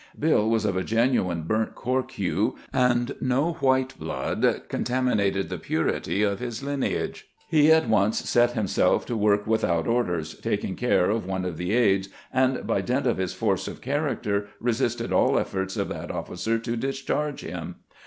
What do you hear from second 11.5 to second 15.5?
the aides, and by dint of his force of character resisted all